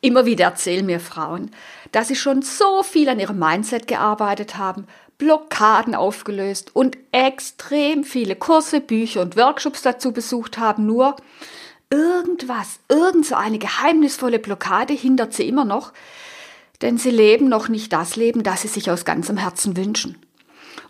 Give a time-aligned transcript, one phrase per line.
[0.00, 1.50] Immer wieder erzählen mir Frauen,
[1.92, 4.86] dass sie schon so viel an ihrem Mindset gearbeitet haben,
[5.18, 11.16] Blockaden aufgelöst und extrem viele Kurse, Bücher und Workshops dazu besucht haben, nur
[11.90, 15.92] irgendwas, irgend so eine geheimnisvolle Blockade hindert sie immer noch,
[16.80, 20.16] denn sie leben noch nicht das Leben, das sie sich aus ganzem Herzen wünschen.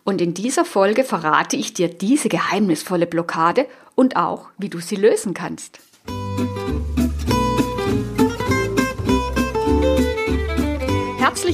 [0.04, 3.66] Und in dieser Folge verrate ich dir diese geheimnisvolle Blockade
[3.96, 5.80] und auch, wie du sie lösen kannst.
[6.06, 6.89] Herzlich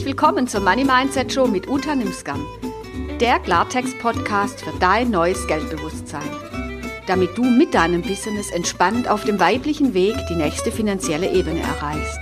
[0.07, 2.47] willkommen zur Money Mindset Show mit Uta Nimskam,
[3.21, 6.23] der Klartext-Podcast für dein neues Geldbewusstsein,
[7.09, 12.21] damit du mit deinem Business entspannt auf dem weiblichen Weg die nächste finanzielle Ebene erreichst.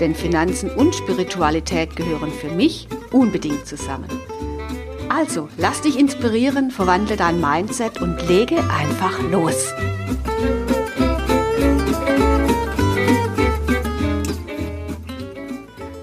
[0.00, 4.08] Denn Finanzen und Spiritualität gehören für mich unbedingt zusammen.
[5.10, 9.74] Also, lass dich inspirieren, verwandle dein Mindset und lege einfach los.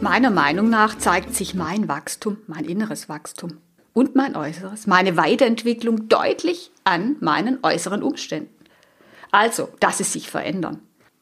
[0.09, 3.57] Meiner Meinung nach zeigt sich mein Wachstum, mein inneres Wachstum
[3.93, 8.65] und mein äußeres, meine Weiterentwicklung deutlich an meinen äußeren Umständen.
[9.29, 10.79] Also, dass sie sich verändern.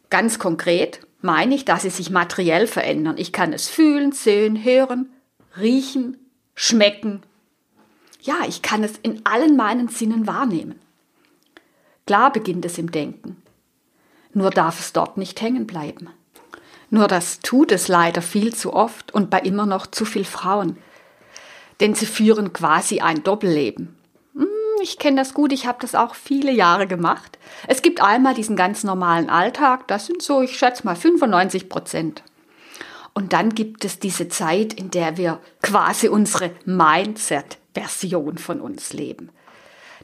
[0.10, 3.18] Ganz konkret meine ich, dass sie sich materiell verändern.
[3.18, 5.10] Ich kann es fühlen, sehen, hören,
[5.60, 6.16] riechen,
[6.56, 7.24] schmecken.
[8.22, 10.80] Ja, ich kann es in allen meinen Sinnen wahrnehmen.
[12.06, 13.36] Klar beginnt es im Denken.
[14.34, 16.08] Nur darf es dort nicht hängen bleiben.
[16.90, 20.78] Nur das tut es leider viel zu oft und bei immer noch zu viel Frauen.
[21.80, 23.98] Denn sie führen quasi ein Doppelleben.
[24.34, 24.48] Hm,
[24.82, 27.38] ich kenne das gut, ich habe das auch viele Jahre gemacht.
[27.68, 32.24] Es gibt einmal diesen ganz normalen Alltag, das sind so, ich schätze mal 95 Prozent.
[33.14, 39.32] Und dann gibt es diese Zeit, in der wir quasi unsere Mindset-Version von uns leben.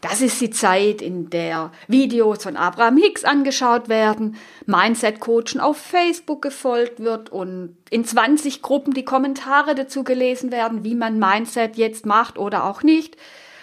[0.03, 6.41] Das ist die Zeit, in der Videos von Abraham Hicks angeschaut werden, Mindset-Coachen auf Facebook
[6.41, 12.05] gefolgt wird und in 20 Gruppen die Kommentare dazu gelesen werden, wie man Mindset jetzt
[12.05, 13.15] macht oder auch nicht,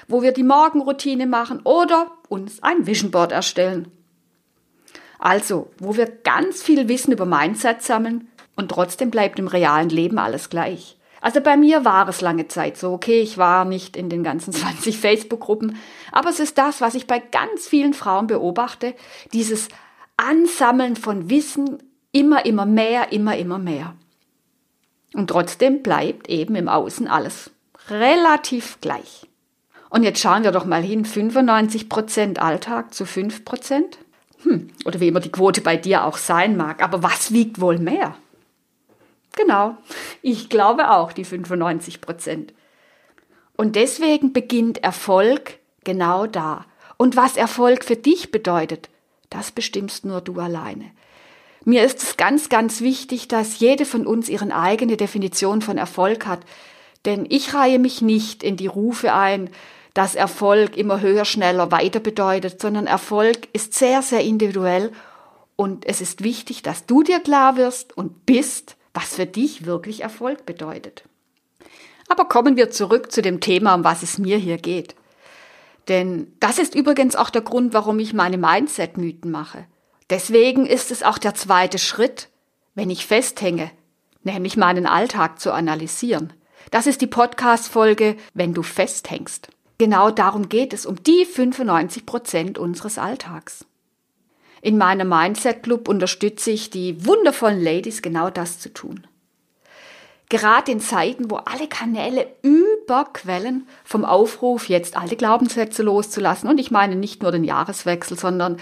[0.08, 3.88] wo wir die Morgenroutine machen oder uns ein Vision Board erstellen.
[5.18, 10.18] Also, wo wir ganz viel Wissen über Mindset sammeln und trotzdem bleibt im realen Leben
[10.18, 10.96] alles gleich.
[11.20, 14.52] Also bei mir war es lange Zeit so, okay, ich war nicht in den ganzen
[14.54, 15.76] 20 Facebook-Gruppen,
[16.12, 18.94] aber es ist das, was ich bei ganz vielen Frauen beobachte,
[19.32, 19.68] dieses
[20.16, 21.82] Ansammeln von Wissen,
[22.12, 23.94] immer, immer mehr, immer, immer mehr.
[25.14, 27.50] Und trotzdem bleibt eben im Außen alles
[27.88, 29.26] relativ gleich.
[29.88, 33.82] Und jetzt schauen wir doch mal hin, 95% Alltag zu 5%?
[34.42, 37.78] Hm, oder wie immer die Quote bei dir auch sein mag, aber was wiegt wohl
[37.78, 38.14] mehr?
[39.36, 39.76] Genau,
[40.22, 42.52] ich glaube auch die 95 Prozent.
[43.56, 46.66] Und deswegen beginnt Erfolg genau da.
[46.96, 48.88] Und was Erfolg für dich bedeutet,
[49.28, 50.90] das bestimmst nur du alleine.
[51.64, 56.26] Mir ist es ganz, ganz wichtig, dass jede von uns ihre eigene Definition von Erfolg
[56.26, 56.40] hat.
[57.04, 59.50] Denn ich reihe mich nicht in die Rufe ein,
[59.94, 64.92] dass Erfolg immer höher, schneller, weiter bedeutet, sondern Erfolg ist sehr, sehr individuell
[65.56, 70.02] und es ist wichtig, dass du dir klar wirst und bist, was für dich wirklich
[70.02, 71.04] Erfolg bedeutet.
[72.08, 74.96] Aber kommen wir zurück zu dem Thema, um was es mir hier geht.
[75.88, 79.66] Denn das ist übrigens auch der Grund, warum ich meine Mindset-Mythen mache.
[80.10, 82.28] Deswegen ist es auch der zweite Schritt,
[82.74, 83.70] wenn ich festhänge,
[84.24, 86.32] nämlich meinen Alltag zu analysieren.
[86.70, 89.48] Das ist die Podcast-Folge, wenn du festhängst.
[89.78, 93.64] Genau darum geht es, um die 95 Prozent unseres Alltags.
[94.62, 99.06] In meinem Mindset Club unterstütze ich die wundervollen Ladies, genau das zu tun.
[100.28, 106.70] Gerade in Zeiten, wo alle Kanäle überquellen, vom Aufruf, jetzt alte Glaubenssätze loszulassen, und ich
[106.70, 108.58] meine nicht nur den Jahreswechsel, sondern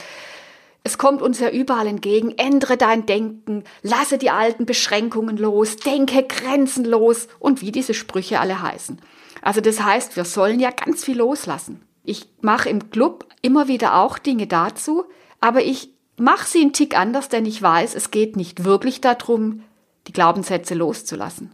[0.85, 6.23] es kommt uns ja überall entgegen, ändere dein Denken, lasse die alten Beschränkungen los, denke
[6.23, 8.99] grenzenlos und wie diese Sprüche alle heißen.
[9.43, 11.83] Also das heißt, wir sollen ja ganz viel loslassen.
[12.05, 15.05] Ich mache im Club immer wieder auch Dinge dazu,
[15.41, 19.63] aber ich mache sie einen Tick anders, denn ich weiß, es geht nicht wirklich darum,
[20.07, 21.53] die Glaubenssätze loszulassen.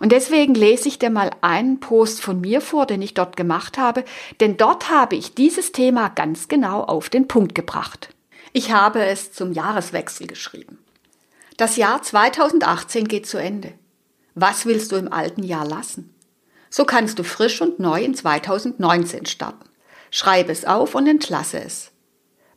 [0.00, 3.78] Und deswegen lese ich dir mal einen Post von mir vor, den ich dort gemacht
[3.78, 4.04] habe,
[4.40, 8.08] denn dort habe ich dieses Thema ganz genau auf den Punkt gebracht.
[8.52, 10.78] Ich habe es zum Jahreswechsel geschrieben.
[11.56, 13.74] Das Jahr 2018 geht zu Ende.
[14.34, 16.12] Was willst du im alten Jahr lassen?
[16.68, 19.68] So kannst du frisch und neu in 2019 starten.
[20.10, 21.91] Schreibe es auf und entlasse es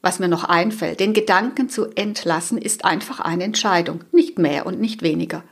[0.06, 1.00] was mir noch einfällt.
[1.00, 5.44] Den Gedanken zu entlassen ist einfach eine Entscheidung, nicht mehr und nicht weniger.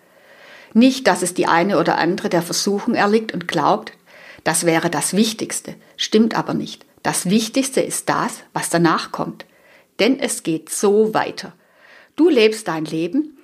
[0.75, 3.93] Nicht, dass es die eine oder andere der Versuchung erliegt und glaubt,
[4.43, 6.85] das wäre das Wichtigste, stimmt aber nicht.
[7.01, 9.45] Das Wichtigste ist das, was danach kommt.
[9.99, 11.53] Denn es geht so weiter.
[12.15, 13.39] Du lebst dein Leben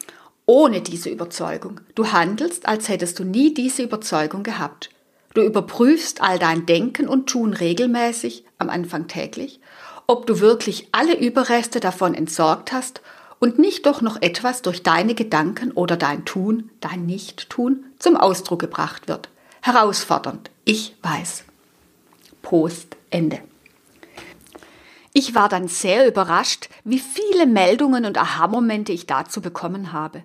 [0.45, 1.81] ohne diese Überzeugung.
[1.95, 4.91] Du handelst, als hättest du nie diese Überzeugung gehabt.
[5.33, 9.59] Du überprüfst all dein Denken und Tun regelmäßig, am Anfang täglich,
[10.09, 13.01] ob du wirklich alle Überreste davon entsorgt hast
[13.37, 18.59] und nicht doch noch etwas durch deine Gedanken oder dein Tun, dein Nicht-Tun zum Ausdruck
[18.59, 19.29] gebracht wird.
[19.61, 21.43] Herausfordernd, ich weiß.
[22.41, 23.39] Post Ende.
[25.13, 30.23] Ich war dann sehr überrascht, wie viele Meldungen und Aha-Momente ich dazu bekommen habe.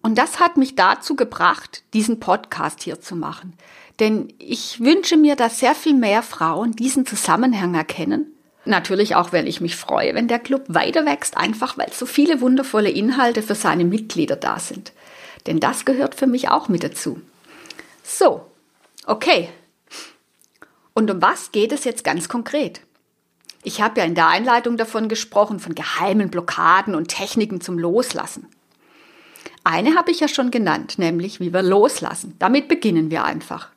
[0.00, 3.52] Und das hat mich dazu gebracht, diesen Podcast hier zu machen.
[3.98, 8.34] Denn ich wünsche mir, dass sehr viel mehr Frauen diesen Zusammenhang erkennen.
[8.64, 12.40] Natürlich auch, weil ich mich freue, wenn der Club weiter wächst, einfach weil so viele
[12.40, 14.92] wundervolle Inhalte für seine Mitglieder da sind.
[15.46, 17.20] Denn das gehört für mich auch mit dazu.
[18.02, 18.46] So,
[19.06, 19.48] okay.
[20.92, 22.82] Und um was geht es jetzt ganz konkret?
[23.62, 28.46] Ich habe ja in der Einleitung davon gesprochen, von geheimen Blockaden und Techniken zum Loslassen.
[29.64, 32.34] Eine habe ich ja schon genannt, nämlich wie wir loslassen.
[32.38, 33.70] Damit beginnen wir einfach.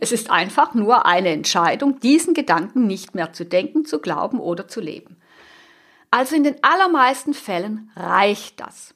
[0.00, 4.68] Es ist einfach nur eine Entscheidung, diesen Gedanken nicht mehr zu denken, zu glauben oder
[4.68, 5.16] zu leben.
[6.10, 8.94] Also in den allermeisten Fällen reicht das.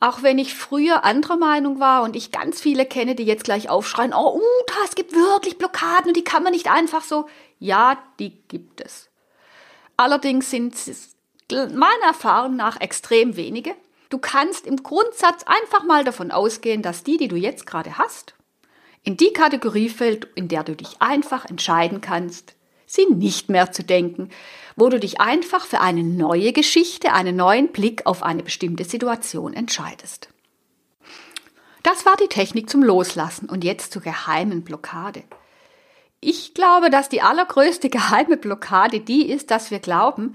[0.00, 3.68] Auch wenn ich früher anderer Meinung war und ich ganz viele kenne, die jetzt gleich
[3.68, 7.28] aufschreien, oh Uta, es gibt wirklich Blockaden und die kann man nicht einfach so.
[7.60, 9.10] Ja, die gibt es.
[9.96, 11.14] Allerdings sind es
[11.52, 13.76] meiner Erfahrung nach extrem wenige.
[14.08, 18.34] Du kannst im Grundsatz einfach mal davon ausgehen, dass die, die du jetzt gerade hast,
[19.04, 22.54] in die Kategorie fällt, in der du dich einfach entscheiden kannst,
[22.86, 24.30] sie nicht mehr zu denken,
[24.76, 29.54] wo du dich einfach für eine neue Geschichte, einen neuen Blick auf eine bestimmte Situation
[29.54, 30.28] entscheidest.
[31.82, 35.24] Das war die Technik zum Loslassen und jetzt zur geheimen Blockade.
[36.20, 40.34] Ich glaube, dass die allergrößte geheime Blockade die ist, dass wir glauben,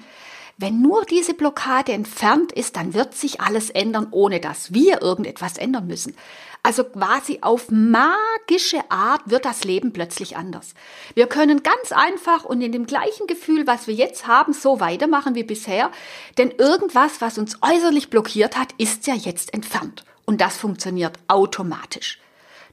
[0.57, 5.57] wenn nur diese Blockade entfernt ist, dann wird sich alles ändern, ohne dass wir irgendetwas
[5.57, 6.15] ändern müssen.
[6.63, 10.73] Also quasi auf magische Art wird das Leben plötzlich anders.
[11.13, 15.35] Wir können ganz einfach und in dem gleichen Gefühl, was wir jetzt haben, so weitermachen
[15.35, 15.91] wie bisher,
[16.37, 20.03] denn irgendwas, was uns äußerlich blockiert hat, ist ja jetzt entfernt.
[20.25, 22.19] Und das funktioniert automatisch.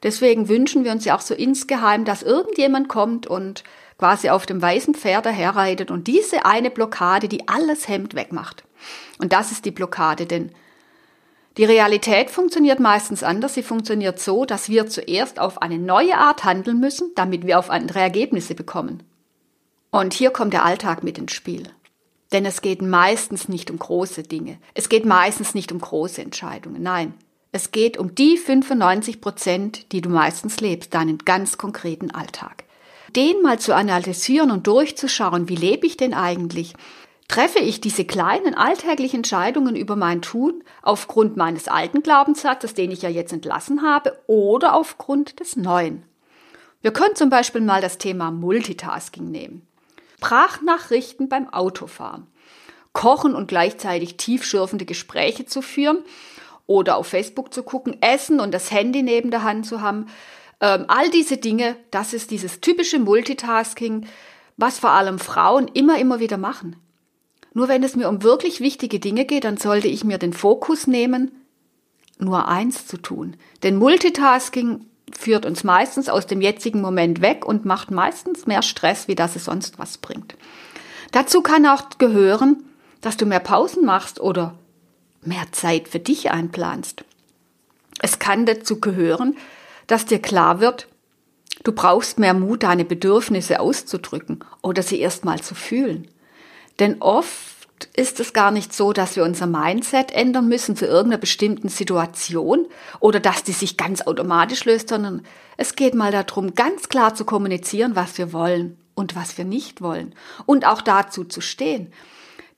[0.05, 3.65] Deswegen wünschen wir uns ja auch so insgeheim, dass irgendjemand kommt und
[3.99, 8.65] quasi auf dem weißen Pferd daherreitet und diese eine Blockade, die alles hemmt, wegmacht.
[9.19, 10.53] Und das ist die Blockade, denn
[11.57, 13.55] die Realität funktioniert meistens anders.
[13.55, 17.71] Sie funktioniert so, dass wir zuerst auf eine neue Art handeln müssen, damit wir auf
[17.71, 19.05] andere Ergebnisse bekommen.
[19.91, 21.63] Und hier kommt der Alltag mit ins Spiel.
[22.33, 24.59] Denn es geht meistens nicht um große Dinge.
[24.75, 26.83] Es geht meistens nicht um große Entscheidungen.
[26.83, 27.15] Nein,
[27.55, 32.65] es geht um die 95 Prozent, die du meistens lebst, deinen ganz konkreten Alltag.
[33.15, 36.75] Den mal zu analysieren und durchzuschauen, wie lebe ich denn eigentlich?
[37.29, 43.03] Treffe ich diese kleinen alltäglichen Entscheidungen über mein Tun aufgrund meines alten Glaubenssatzes, den ich
[43.03, 46.03] ja jetzt entlassen habe, oder aufgrund des neuen?
[46.83, 49.65] Wir können zum Beispiel mal das Thema Multitasking nehmen.
[50.17, 52.27] Sprachnachrichten beim Autofahren.
[52.93, 55.99] Kochen und gleichzeitig tiefschürfende Gespräche zu führen
[56.67, 60.07] oder auf Facebook zu gucken, essen und das Handy neben der Hand zu haben.
[60.61, 64.07] Ähm, all diese Dinge, das ist dieses typische Multitasking,
[64.57, 66.77] was vor allem Frauen immer, immer wieder machen.
[67.53, 70.87] Nur wenn es mir um wirklich wichtige Dinge geht, dann sollte ich mir den Fokus
[70.87, 71.31] nehmen,
[72.19, 73.37] nur eins zu tun.
[73.63, 79.07] Denn Multitasking führt uns meistens aus dem jetzigen Moment weg und macht meistens mehr Stress,
[79.07, 80.37] wie dass es sonst was bringt.
[81.13, 82.65] Dazu kann auch gehören,
[83.01, 84.55] dass du mehr Pausen machst oder
[85.27, 87.05] mehr Zeit für dich einplanst.
[88.01, 89.37] Es kann dazu gehören,
[89.87, 90.89] dass dir klar wird,
[91.63, 96.09] du brauchst mehr Mut, deine Bedürfnisse auszudrücken oder sie erstmal zu fühlen.
[96.81, 97.55] Denn oft
[97.95, 102.67] ist es gar nicht so, dass wir unser Mindset ändern müssen zu irgendeiner bestimmten Situation
[103.01, 105.23] oder dass die sich ganz automatisch löst, sondern
[105.57, 109.83] es geht mal darum, ganz klar zu kommunizieren, was wir wollen und was wir nicht
[109.83, 110.15] wollen
[110.47, 111.93] und auch dazu zu stehen.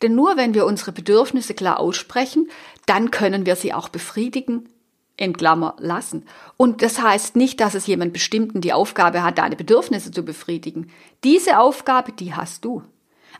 [0.02, 2.48] Denn nur wenn wir unsere Bedürfnisse klar aussprechen,
[2.86, 4.68] dann können wir sie auch befriedigen,
[5.16, 6.26] in Klammer lassen.
[6.56, 10.90] Und das heißt nicht, dass es jemand Bestimmten die Aufgabe hat, deine Bedürfnisse zu befriedigen.
[11.24, 12.82] Diese Aufgabe, die hast du.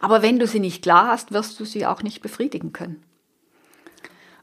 [0.00, 3.02] Aber wenn du sie nicht klar hast, wirst du sie auch nicht befriedigen können.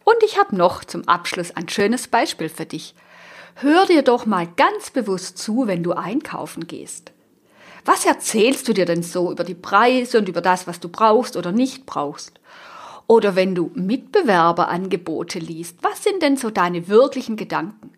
[0.03, 2.93] Und ich habe noch zum Abschluss ein schönes Beispiel für dich.
[3.55, 7.12] Hör dir doch mal ganz bewusst zu, wenn du einkaufen gehst.
[7.86, 11.36] Was erzählst du dir denn so über die Preise und über das, was du brauchst
[11.36, 12.40] oder nicht brauchst?
[13.08, 17.92] Oder wenn du Mitbewerberangebote liest, was sind denn so deine wirklichen Gedanken?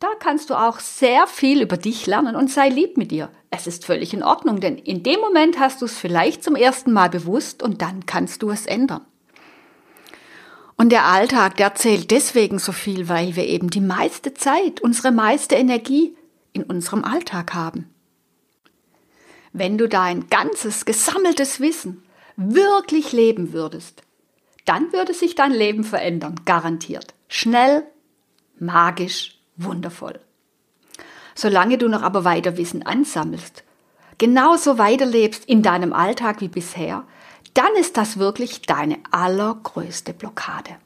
[0.00, 3.30] Da kannst du auch sehr viel über dich lernen und sei lieb mit dir.
[3.50, 6.92] Es ist völlig in Ordnung, denn in dem Moment hast du es vielleicht zum ersten
[6.92, 9.02] Mal bewusst und dann kannst du es ändern.
[10.76, 15.10] Und der Alltag, der zählt deswegen so viel, weil wir eben die meiste Zeit, unsere
[15.10, 16.16] meiste Energie
[16.52, 17.92] in unserem Alltag haben.
[19.58, 22.04] Wenn du dein ganzes gesammeltes Wissen
[22.36, 24.04] wirklich leben würdest,
[24.66, 27.12] dann würde sich dein Leben verändern, garantiert.
[27.26, 27.82] Schnell,
[28.60, 30.20] magisch, wundervoll.
[31.34, 33.64] Solange du noch aber weiter Wissen ansammelst,
[34.18, 37.02] genauso weiterlebst in deinem Alltag wie bisher,
[37.54, 40.76] dann ist das wirklich deine allergrößte Blockade.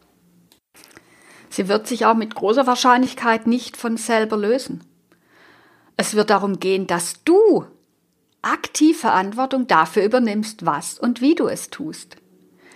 [1.50, 4.82] Sie wird sich auch mit großer Wahrscheinlichkeit nicht von selber lösen.
[5.98, 7.66] Es wird darum gehen, dass du
[8.42, 12.16] aktiv Verantwortung dafür übernimmst, was und wie du es tust.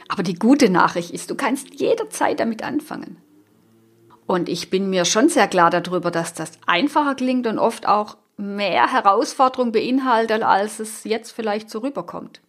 [0.08, 3.18] Aber die gute Nachricht ist, du kannst jederzeit damit anfangen.
[4.26, 8.16] Und ich bin mir schon sehr klar darüber, dass das einfacher klingt und oft auch
[8.37, 12.40] mehr Herausforderung beinhaltet, als es jetzt vielleicht so rüberkommt.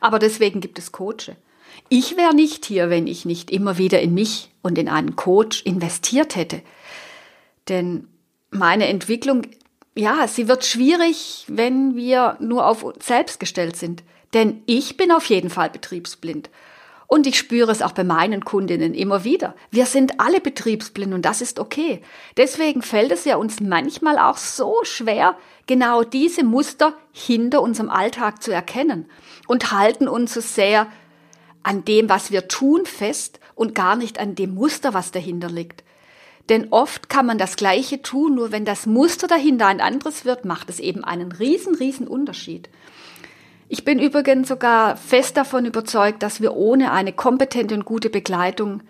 [0.00, 1.36] Aber deswegen gibt es Coache.
[1.88, 5.62] Ich wäre nicht hier, wenn ich nicht immer wieder in mich und in einen Coach
[5.62, 6.62] investiert hätte.
[7.68, 8.08] Denn
[8.50, 9.42] meine Entwicklung,
[9.94, 14.02] ja, sie wird schwierig, wenn wir nur auf uns selbst gestellt sind.
[14.34, 16.50] Denn ich bin auf jeden Fall betriebsblind.
[17.08, 19.56] Und ich spüre es auch bei meinen Kundinnen immer wieder.
[19.72, 22.02] Wir sind alle betriebsblind und das ist okay.
[22.36, 28.40] Deswegen fällt es ja uns manchmal auch so schwer, genau diese Muster hinter unserem Alltag
[28.44, 29.06] zu erkennen
[29.48, 30.86] und halten uns so sehr
[31.64, 35.82] an dem, was wir tun, fest und gar nicht an dem Muster, was dahinter liegt.
[36.48, 40.44] Denn oft kann man das Gleiche tun, nur wenn das Muster dahinter ein anderes wird,
[40.44, 42.68] macht es eben einen riesen, riesen Unterschied.
[43.68, 48.82] Ich bin übrigens sogar fest davon überzeugt, dass wir ohne eine kompetente und gute Begleitung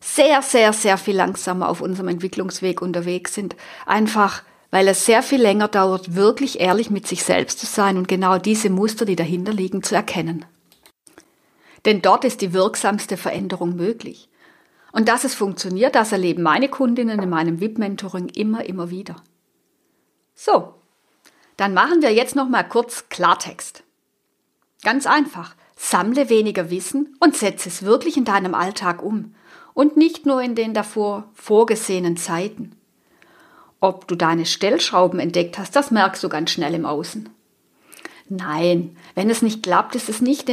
[0.00, 3.56] sehr, sehr, sehr viel langsamer auf unserem Entwicklungsweg unterwegs sind.
[3.84, 8.06] Einfach, weil es sehr viel länger dauert, wirklich ehrlich mit sich selbst zu sein und
[8.06, 10.44] genau diese Muster, die dahinter liegen, zu erkennen.
[11.84, 14.28] Denn dort ist die wirksamste Veränderung möglich.
[14.92, 19.16] Und dass es funktioniert, das erleben meine Kundinnen in meinem VIP-Mentoring immer, immer wieder.
[20.34, 20.74] So,
[21.56, 23.82] dann machen wir jetzt noch mal kurz Klartext.
[24.82, 25.54] Ganz einfach.
[25.76, 29.34] Sammle weniger Wissen und setze es wirklich in deinem Alltag um
[29.74, 32.76] und nicht nur in den davor vorgesehenen Zeiten.
[33.80, 37.28] Ob du deine Stellschrauben entdeckt hast, das merkst du ganz schnell im Außen.
[38.28, 40.48] Nein, wenn es nicht klappt, ist es nicht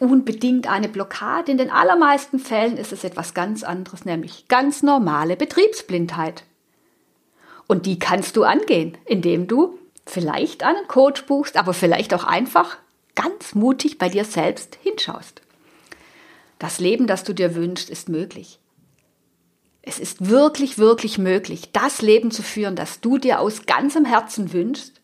[0.00, 1.50] unbedingt eine Blockade.
[1.50, 6.44] In den allermeisten Fällen ist es etwas ganz anderes, nämlich ganz normale Betriebsblindheit.
[7.66, 12.76] Und die kannst du angehen, indem du vielleicht einen Coach buchst, aber vielleicht auch einfach
[13.14, 15.40] ganz mutig bei dir selbst hinschaust.
[16.58, 18.58] Das Leben, das du dir wünschst, ist möglich.
[19.82, 24.52] Es ist wirklich, wirklich möglich, das Leben zu führen, das du dir aus ganzem Herzen
[24.52, 25.00] wünschst.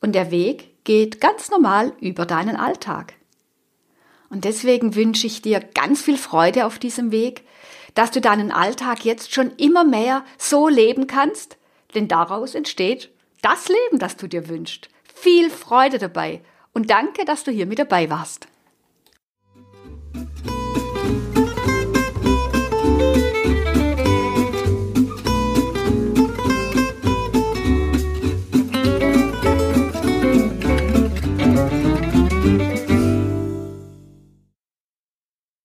[0.00, 3.14] Und der Weg geht ganz normal über deinen Alltag.
[4.30, 7.42] Und deswegen wünsche ich dir ganz viel Freude auf diesem Weg,
[7.94, 11.58] dass du deinen Alltag jetzt schon immer mehr so leben kannst,
[11.94, 13.10] denn daraus entsteht
[13.42, 14.88] das Leben, das du dir wünschst.
[15.12, 16.40] Viel Freude dabei
[16.72, 18.46] und danke, dass du hier mit dabei warst.